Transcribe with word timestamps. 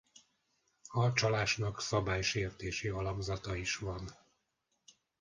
A 0.87 1.13
csalásnak 1.13 1.81
szabálysértési 1.81 2.87
alakzata 2.87 3.55
is 3.55 3.75
van. 3.75 4.15